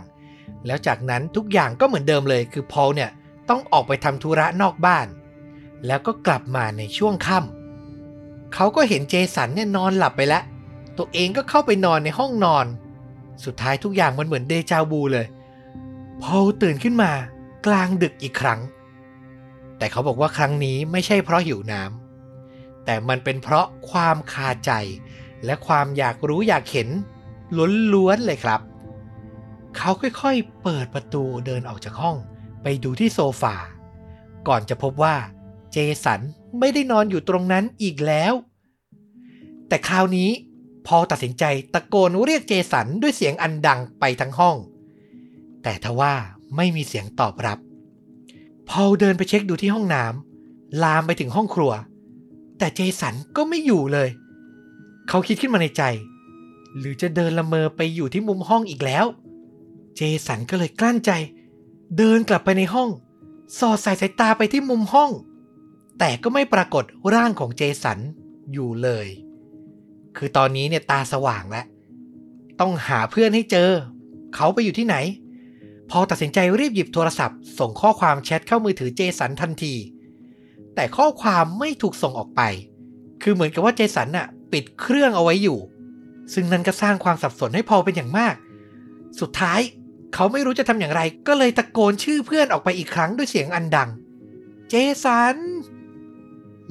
[0.67, 3.11] แล้วจากนั้นทุกอย่างก็เหมือนเดิมเลย คือพอลเนี่ย
[3.49, 5.07] ต้องออกไปทำธุระนอกบ้าน
[5.87, 10.43] แล้วก็กลับมาในช่วงค่ำเขาก็เห็นเจสันเนี่ยนอนหลับไปแล้ว
[10.99, 12.67] ตัวเองก็เข้าไปนอนในห้องนอน
[13.45, 15.27] สุดท้ายทุกอย่างมันเหมือนเดจาวูเลย
[16.23, 17.13] พอตื่นขึ้นมา
[17.67, 18.61] กลางดึกอีกครั้ง
[19.79, 24.73] แต่เขาบอกว่าครั้งนี้ไม่ใช่เพราะหิวน้ำแต่มันเป็นเพราะความคาใจ
[25.45, 26.89] และความอยากรู้อยากเห็น
[27.93, 28.61] ล้วนๆเลยครับ
[29.77, 32.17] เขาค่อยๆ เปิดประตูเดินออกจากห้อง
[32.63, 33.57] ไปดูที่โซฟา
[34.49, 35.15] ก่อนจะพบว่า
[35.73, 36.21] เจสัน
[36.59, 38.33] ไม่ได้นอนอยู่ตรงนั้นอีกแล้ว
[39.69, 40.31] แต่คราวนี้
[40.87, 41.45] พอตัดสินใจ
[41.75, 44.57] ตะโกนเรียกเจสันด้วยเสียงอันดังไปทั้งห้อง
[45.63, 46.15] แต่ทว่า
[46.57, 47.59] ไม่มีเสียงตอบรับ
[48.69, 51.73] พอเดินไปเช็คดูที่ห้องน้ำลามไปถึงห้องครัว
[52.59, 54.09] แต่เจสันก็ไม่อยู่เลย
[55.09, 55.83] เขาคิดขึ้นมาในใจ
[56.79, 59.07] หรือจะเดินละเมอไปอยู่ที่มุมห้องอีกแล้ว
[59.97, 61.11] เจสันก็เลยกลั้นใจ
[61.99, 62.91] เดินกลับไปในห้อง
[63.59, 65.11] สอดสายสายตาไปที่มุมห้อง
[65.99, 67.99] แต่ก็ไม่ปรากฏร่างของเจสัน
[68.53, 69.07] อยู่เลย
[70.17, 71.67] คือตอนนี้เนี่ยตาสว่างแล้ว
[72.61, 73.71] ต้องหาเพื่อนให้เจอ
[74.35, 74.97] เขาไปอยู่ที่ไหน
[75.91, 79.75] พอตัดสินใจรีบหยิบโทรศัพท์ ส่งข้อความแชทเข้ามือถือเจสันทันที
[80.75, 82.43] แต่ข้อความไม่ถูกส่งออกไป
[83.23, 85.59] คือเหมือนกับว่าเจสันน่ะปิดเครื่องเอาไว้อยู่
[86.35, 88.35] ซึ่งนั่นก็สร้างความสับสนให้พอเป็นอย่างมาก
[89.21, 89.61] สุดท้าย
[90.15, 93.91] เขาไม่รู้จะทำอย่างไร ก็เลยตะโกนชื่อเพื่อนออกไปอีกครั้งด้วยเสียงอันดัง
[94.69, 94.75] เจ
[95.05, 95.37] สัน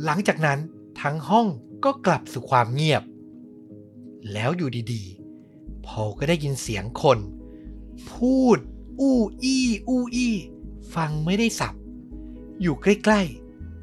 [0.03, 0.59] หลังจากนั้น
[1.01, 1.47] ทั้งห้อง
[1.85, 3.03] ก็กลับสู่ความเงียบ
[4.31, 7.19] แล้วอยู่ดีๆพอก็ได้ยินเสียงคน
[8.11, 8.57] พูด
[8.99, 10.35] อู้อี้อู้อี้
[10.95, 11.73] ฟังไม่ได้สับ
[12.61, 13.21] อยู่ใกล้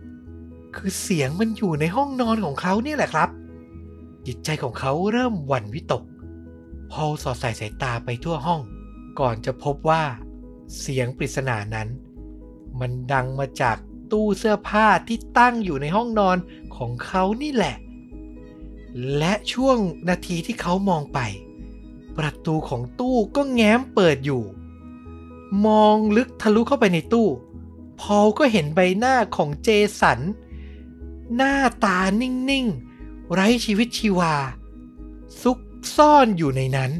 [0.06, 3.28] ๆ คือเสียงมันอยู่ในห้องนอนของเขาเนี่ยแหละครับ
[4.26, 6.02] จิตใจของเขาเริ่มหวั่นวิตก
[6.90, 8.60] พอสอดสายสายตาไปทั่วห้อง
[9.20, 10.02] ก่อนจะพบว่า
[10.78, 11.88] เสียงปริศนานั้น
[12.80, 13.76] มันดังมาจาก
[14.12, 16.36] ตู้เสื้อผ้าที่ตั้งอยู่ในห้องนอน
[16.76, 17.76] ของเขานี่แหละ
[19.18, 21.18] และช่วงนาทีที่เขามองไป
[22.18, 24.42] ประตูของตู้ก็แง้มเปิดอยู่
[25.66, 27.28] มองลึกทะลุเข้าไปในตู้
[28.00, 29.68] พอลก็เห็นใบหน้าของเจ
[30.00, 30.20] สัน
[31.34, 32.66] หน้าตานิ่ง
[32.98, 34.34] ๆ ไร้ชีวิตชีวา
[35.42, 35.58] ซุก
[35.96, 36.90] ซ่อนอยู่ในนั้น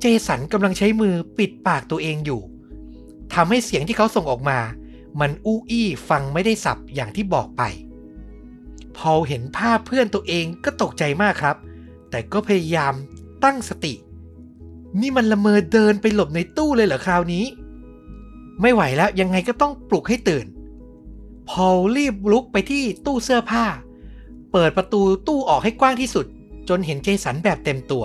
[0.00, 2.40] เจสันกำลังใช้มือปิดปากตัวเองอยู่
[3.34, 4.58] ทำให้เสียงที่เขาส่งออกมา
[5.20, 7.62] มันอู้อี้ฟังไม่ได้สับอย่างที่บอกไป
[8.98, 11.56] พอเห็นภาพเพื่อนตัวเองก็ตกใจมากครับ
[12.10, 12.94] แต่ก็พยายาม
[13.44, 13.94] ตั้งสติ
[15.00, 17.44] นี่มันละเมอเดินไปหลบในตู้เลยเหรอคราวนี้
[18.60, 20.46] ไม่ไหวแล้วยังไงก็ต้องปลุกให้ตื่น
[21.48, 23.64] พอรีบลุกไปที่ตู้เสื้อผ้า
[24.52, 26.26] เปิดประตูตู้ออกให้กว้างที่สุด
[26.68, 28.04] จนเห็นเจสันแบบเต็มตัว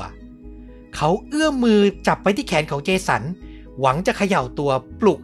[0.95, 3.23] เขาเอื้อมมือจับไปที่แขนของเจสัน
[3.79, 5.19] หวังจะเขย่าตัวปลุก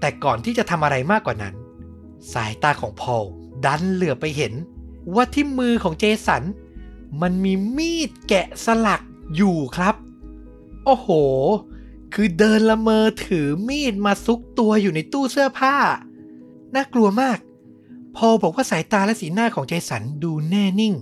[0.00, 1.54] แต่ก่อนที่จะทำอะไรมากกว่านั้น
[2.32, 3.24] สายตาของพอล
[3.64, 4.52] ดันเหลือไปเห็น
[5.14, 6.42] ว่าที่มือของเจสัน
[7.20, 9.02] มันมีมีดแกะสลัก
[9.36, 9.94] อยู่ครับ
[10.84, 11.08] โอ้โห
[12.14, 15.76] คือเดินละเมอถือมีดมาซุกตัวอยู่ในตู้เสื้อผ้า
[16.74, 17.38] น่ากลัวมาก
[18.16, 20.94] พอบอกว่าสายตาและสีหน้าของเจสันดูแน่นิ่ง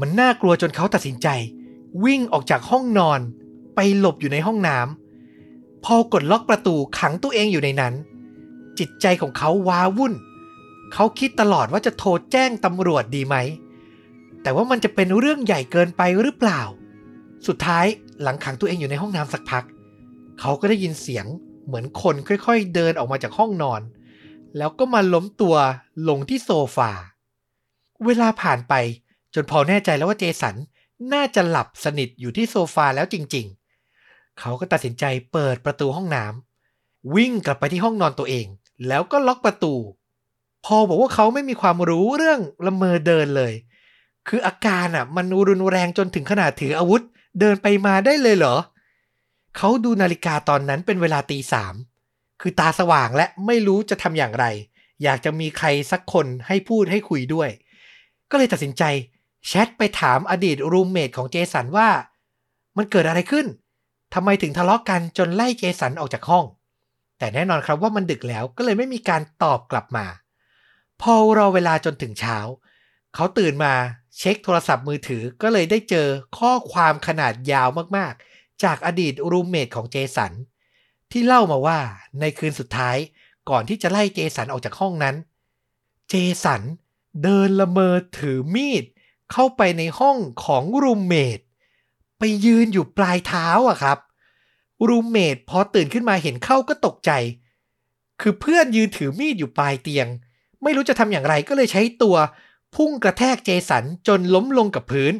[0.00, 1.28] มันน่ากลัวจนเขาตัดสินใจ
[2.04, 3.20] วิ่งออกจากห้องนอน
[3.74, 7.94] ไปหลบอยู่ในห้องน้ำพอกดล็อกประตูขังตัวเองอยู่ในนั้น
[8.78, 10.12] จิตใจของเขาว้าวุ่น
[10.94, 13.36] เขาคิดตลอดว่าจะโทรแจ้งตำรวจดีไหม
[14.42, 16.62] แต่ว่ามันจะเป็นเรื่องใหญ่เกินไปหรือเปล่า
[17.46, 17.86] สุดท้าย
[18.22, 19.64] หลังขังตัวเองอยู่ในห้องน้ำสักพัก
[20.40, 21.26] เขาก็ได้ยินเสียง
[21.66, 23.80] เหมือนคนค่อยๆ เดินออกมาจากห้องนอน
[24.56, 25.56] แล้วก็มาล้มตัว
[26.08, 26.90] ลงที่โซฟา
[28.04, 28.74] เวลาผ่านไป
[29.34, 30.56] จนพอแน่ใจแล้วว่าเจสัน
[31.12, 33.46] น่าจะหลับสนิทอยู่ที่โซฟาแล้วจริง
[33.92, 38.46] ๆ เขาก็ตัดสินใจเปิดประตูห้องน้ำวิ่งกลับไปที่ห้องนอนตัวเอง
[38.88, 39.74] แล้วก็ล็อกประตู
[40.64, 43.52] พอบอกว่าเขาไม่มีความรู้เรื่องละเมอเดินเลย
[44.28, 47.02] คืออาการอะ มันรุนแรงจนถึงขนาดถืออาวุธ
[47.40, 48.56] เดินไปมาได้เลยเหรอ
[49.56, 51.74] เขาดูนาฬิกาตอนนั้นเป็นเวลาตีสาม
[52.40, 54.44] คือตาสว่างและไม่รู้จะทำอย่างไร
[55.02, 57.50] อยากจะมีใครสักคนให้พูดให้คุยด้วย
[58.30, 58.82] ก็เลยตัดสินใจ
[59.46, 61.88] แชทไปถามอดีตรูมเมทของเจสันว่า
[62.76, 63.46] มันเกิดอะไรขึ้น
[64.14, 66.44] ทำไมถึงทะเลาะกกันจนไล่เจสันออกจากห้อง
[67.18, 70.06] แต่แน่นอนครับว่ามันดึกแล้วก็เลยไม่มีการตอบกลับมา
[71.02, 72.38] พอรอเวลาจนถึงเช้า
[73.14, 73.74] เขาตื่นมา
[74.18, 80.32] เช็คโทรศัพท์มือถือก็เลยได้เจอข้อความขนาดยาวมากๆ จากอดีต roommate ของเจสัน
[81.10, 81.78] ที่เล่ามาว่า
[82.20, 82.96] ในคืนสุดท้าย
[83.50, 85.16] ก่อนที่จะไล่เจสันออกจากห้องนั้น
[86.08, 86.62] เจสัน
[87.22, 88.84] เดินละเมอถือมีด
[89.32, 91.38] เข้าไปในห้องของ roommate
[92.18, 93.98] ไปยืนอยู่ปลายเท้าอะครับ
[94.88, 97.10] roommate พอตื่นขึ้นมาเห็นเข้าก็ตกใจ
[98.20, 100.06] คือเพื่อนยืนถือมีดอยู่ปลายเตียง
[100.64, 102.16] ไม่รู้จะทำอย่างไรก็เลยใช้ตัว
[102.76, 105.14] พุ่งกระแทกเจสันจนล้มลงกับพื้น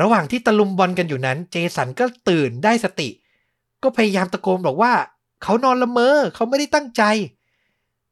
[0.00, 3.08] ระหว่างที่ตะลุมบอลกันอยู่นั้น เจสันก็ตื่นได้สติ
[3.82, 4.92] ก็พยายามตะโกนบอกว่า
[5.42, 7.02] เขานอนละเมอเขาไม่ได้ตั้งใจ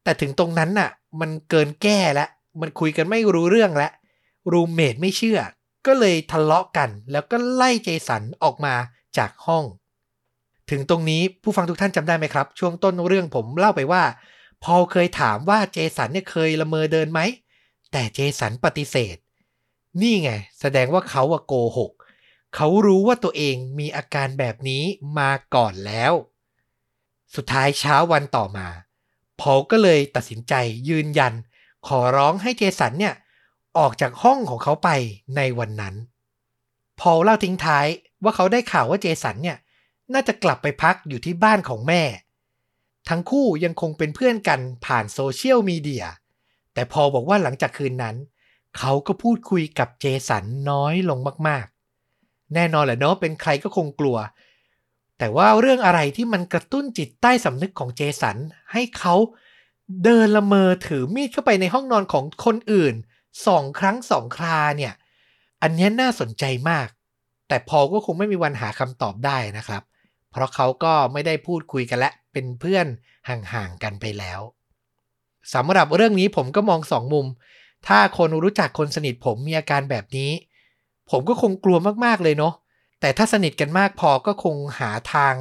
[0.03, 2.29] แต่ถึงตรงนั้นน่ะ มันเกินแก้แล้ว
[2.61, 3.93] มันคุยกันไม่รู้เรื่องแล้ว
[4.53, 5.39] รูเมทไม่เชื่อ
[5.87, 8.75] ก็เลยทะเลาะกัน แล้วก็ไล่เจสันออกมา
[9.19, 9.65] จากห้อง
[10.71, 14.03] ถึงตรงนี้ผู้ฟังทุกท่านจำได้ไหมครับ ช่วงต้นเรื่องผมเล่าไปว่า
[14.65, 17.21] พอลเคยถามว่าเจสันเนี่ยเคยละเมอเดินไหม
[17.93, 19.17] แต่เจสันปฏิเสธ
[20.01, 21.93] นี่ไง แสดงว่าเขาอะโกหก
[22.55, 24.83] เขารู้ว่าตัวเองมีอาการแบบนี้
[25.19, 26.13] มาก่อนแล้ว
[27.35, 28.69] สุดท้ายเช้าวันต่อมา
[29.41, 30.55] พอลก็เลยตัดสินใจ
[30.89, 31.33] ยืนยัน
[31.87, 33.15] ขอร้องให้เจสันเนี่ย
[33.79, 34.89] ออกจากห้องของเขาไป
[35.37, 35.95] ในวันนั้น
[37.01, 37.87] พอลเล่าทิ้งท้าย
[38.23, 39.59] ว่าเขาได้ข่าวว่าเจสันเนี่ย
[40.13, 42.03] น่าจะกลับไปพักอยู่ที่บ้านของแม่
[43.09, 46.05] ทั้งคู่ยังคงเป็นเพื่อนกันผ่านโซเชียลมีเดีย
[46.75, 48.17] แต่พอบอกว่าหลังจากคืนนั้น
[48.79, 54.17] เขาก็พูดคุยกับเจสันน้อยลงมากๆ แน่นอนแหละเนาะเป็นใครก็คงกลัว
[55.19, 58.37] แต่ว่าเรื่องอะไรที่มันกระตุ้นจิตใต้สำนึกของเจสัน
[58.73, 59.15] ให้เขา
[60.05, 62.95] เดินละเมอถือมีดเข้าไปในห้องนอนของคนอื่น
[63.47, 64.93] สองครั้งสองคราเนี่ย
[65.63, 66.89] อันนี้น่าสนใจมาก
[67.49, 69.83] แต่พอก็คงไม่มีวันหาคำตอบได้นะครับ
[70.31, 72.87] เพราะเขาก็ไม่ได้พูดคุยกันและ เป็นเพื่อน
[73.29, 74.41] ห่างๆกันไปแล้ว
[75.55, 77.27] สำหรับเรื่องนี้ผมก็มองสองมุม
[77.87, 80.31] ถ้าคนรู้จักคนสนิทผมมีอาการแบบนี้
[81.11, 82.55] ผมก็คงกลัวมากๆเลยเนาะ
[83.01, 85.35] แต่ถ้าสนิทกันมากพอก็คงหาทาง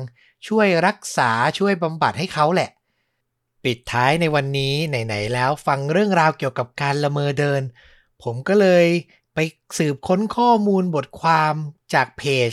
[0.47, 2.69] ช่วยรักษาช่วยบำบัดให้เขาแหละ
[3.63, 7.61] ปิดท้ายในวันนี้ไหนๆแล้วฟังเรื่องราวเกี่ยวกับการละเมอเดิน
[8.23, 8.85] ผมก็เลย
[9.33, 9.39] ไป
[9.77, 11.53] สืบค้นข้อมูลบทความ
[11.93, 12.51] จากเพจ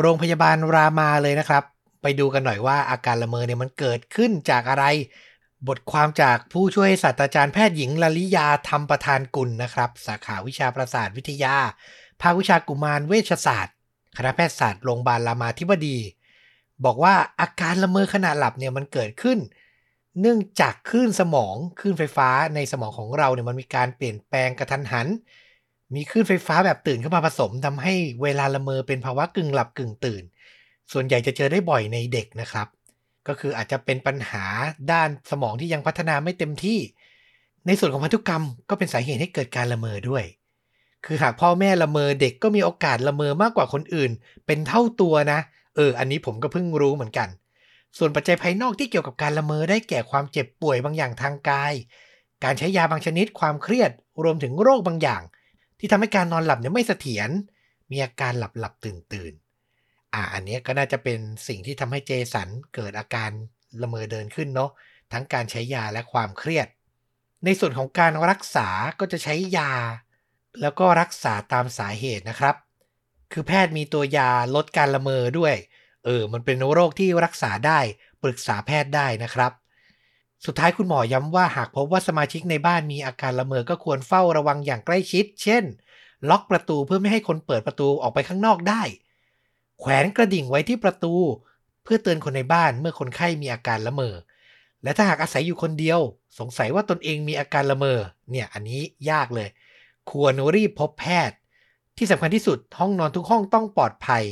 [0.00, 1.64] โรงพยาบาลรามาเลยนะครับ
[2.02, 4.84] ไปดูกันหน่อยว่าอาการละเมอเนี่ยมันเกิดขึ้นจากอะไร
[5.68, 11.56] บทความจากผู้ช่วยศาสตราจารย์แพทย์หญิงลลิยาธรรมประธานกุลนะครับ สาขาวิชาประสาทวิทยา
[12.20, 13.74] ภาควิชากุมารเวชศาสตร์
[14.16, 15.98] คณะแพทยศาสตร์โรงพยาบาลรามาธิบดี
[16.84, 19.38] บอกว่าอาการละเมอขณะหลับเนี่ยมันเกิดขึ้น
[20.20, 25.06] เนื่องจากคลื่นสมองคลื่นไฟฟ้าในสมองของเราเนี่ยมันมีการเปลี่ยนแปลงกระทันหัน
[25.94, 30.22] มีคลื่นไฟฟ้าแบบตื่นเข้ามาผสมทำให้เวลาละเมอเป็นภาวะกึ่งหลับกึ่งตื่น
[30.92, 32.66] ส่วนใหญ่จะเจอได้บ่อยในเด็กนะครับ
[33.28, 34.44] ก็คืออาจจะเป็นปัญหา
[34.92, 36.78] ด้านสมองที่ยังพัฒนาไม่เต็มที่
[37.66, 40.24] ในส่วนของพันธุกรรมก็เป็นสาเหตุให้เกิดการละเมอด้วย
[41.06, 44.10] คือหากพ่อแม่ละเมอเด็กก็มีโอกาสละเมอมากกว่าคนอื่น
[44.46, 45.40] เป็นเท่าตัวนะ
[45.76, 47.28] เออ อันนี้ผมก็เพิ่งรู้เหมือนกัน
[47.98, 51.72] ส่วนปัจจัยภายนอกที่เกี่ยวกับการละเมอได้แก่ความเจ็บป่วยบางอย่างทางกาย
[52.44, 53.90] การใช้ยาบางชนิด ความเครียด
[54.24, 55.22] รวมถึงโรคบางอย่าง
[55.78, 57.30] ที่ทำให้การนอนหลับเนี่ยไม่เสถียร
[57.90, 59.32] มีอาการหลับหลับตื่นตื่น
[60.14, 61.18] อ่าอันนี้ก็น่าจะเป็น
[61.48, 63.30] สิ่งที่ทำให้เจสันเกิดอาการ
[63.82, 64.70] ละเมอเดินขึ้นเนาะ
[65.12, 66.68] ทั้งการใช้ยาและความเครียด
[67.44, 68.68] ในส่วนของการรักษา
[69.00, 69.72] ก็จะใช้ยา
[70.60, 72.54] แล้วก็รักษาตามสาเหตุนะครับ
[73.32, 75.54] คือแพทย์มีตัวยาลดการละเมอด้วย
[76.04, 77.80] เออ มันเป็นโรคที่รักษาได้
[78.22, 79.52] ปรึกษาแพทย์ได้นะครับ
[80.46, 85.64] สุดท้ายคุณหมอย้ำว่าหากพบว่าสมาชิกในบ้านมีอาการละเมอก็ควรเฝ้าระวังอย่างใกล้ชิด เช่น
[86.30, 88.82] ล็อกประตูเพื่อไม่ให้คนเปิดประตูออกไปข้างนอกได้
[89.78, 91.14] แขวนกระดิ่งไว้ที่ประตู
[91.82, 94.14] เพื่อเตือนคนในบ้านเมื่อคนไข้มีอาการละเมอ
[94.82, 96.00] และถ้าหากอาศัยอยู่คนเดียว
[96.38, 99.48] สงสัยว่าตนเองมีอาการละเมอ เนี่ยอันนี้ยากเลย
[100.10, 101.36] ควรรีบพบแพทย์
[101.96, 104.24] ที่สำคัญที่สุดห้องนอนทุกห้องต้องปลอดภัย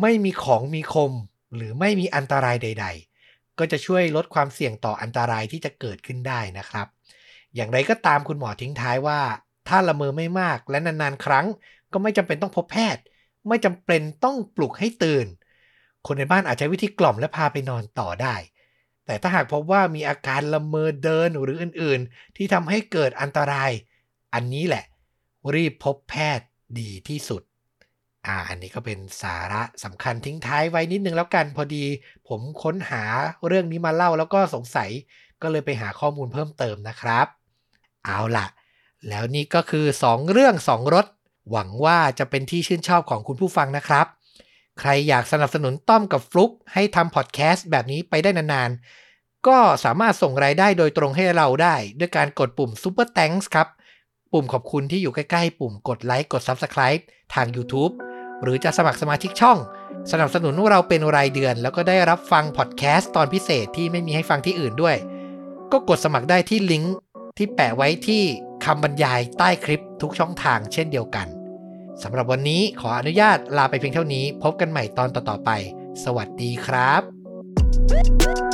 [0.00, 1.12] ไม่มีของมีคม
[1.54, 2.86] หรือไม่มีอันตรายใด
[3.22, 6.86] ๆ ก็จะช่วยลดความเสี่ยงต่ออันตรายที่จะเกิดขึ้นได้นะครับ
[7.54, 9.20] อย่างไรก็ตามคุณหมอทิ้งท้ายว่า
[9.68, 11.46] ถ้าละเมอไม่มากและนานๆ ครั้ง
[11.92, 13.02] ก็ไม่จำเป็นต้องพบแพทย์
[13.48, 15.26] ไม่จำเป็นต้องปลุกให้ตื่น
[16.06, 18.34] คนในบ้านอาจจะวิธีกล่อมและพาไปนอนต่อได้
[19.06, 23.70] แต่ถ้าหากพบว่ามีอาการละเมอเดินหรืออื่นๆ ที่ทำให้เกิดอันตราย
[24.34, 24.84] อันนี้แหละ
[25.54, 26.46] รีบพบแพทย์
[26.78, 27.42] ดีที่สุด
[28.26, 31.84] อ่าอันนี้ก็เป็นสาระสำคัญทิ้งท้ายไว้นิดนึงแล้วกันพอดี
[32.28, 33.04] ผมค้นหา
[33.46, 34.90] เรื่องนี้มาเล่าแล้วก็สงสัย
[35.42, 37.26] ก็เลยไปหาข้อมูลเพิ่มเติมนะครับ
[38.04, 38.46] เอาล่ะ
[39.08, 41.06] แล้วนี่ก็คือ 2 เรื่อง 2รถ
[41.50, 44.06] หวังว่าจะเป็นที่ชื่นชอบของคุณผู้ฟังนะครับ
[44.80, 53.68] ใครอยากสนับสนุนต้อมกับฟลุกให้ทำพอดแคสต์แบบนี้ไปได้นานๆ ก็สามารถส่งรายได้โดยตรงให้เราได้ ด้วยการกดปุ่ม Super Thanks ครับ
[54.32, 57.02] ปุ่มขอบคุณที่อยู่ใกล้ๆ ปุ่มกดไลค์กด Subscribe
[57.34, 57.92] ทาง YouTube
[58.42, 59.58] หรือจะสมัครสมาชิกช่อง
[60.12, 64.96] สนับสนุนเราเป็นรายเดือน แล้วก็ได้รับฟังพอดแคสต์ตอนพิเศษที่ไม่มีให้ฟังที่อื่นด้วย
[65.72, 66.94] ก็กดสมัครได้ที่ลิงก์
[67.36, 68.22] ที่แปะไว้ที่
[68.64, 71.37] คำบรรยายใต้คลิปทุกช่องทางเช่นเดียวกัน
[72.02, 75.50] สำหรับวันนี้ขออนุญาตลาไปเพียงเท่านี้ พบกันใหม่ตอนต่อๆไป
[76.04, 78.47] สวัสดีครับ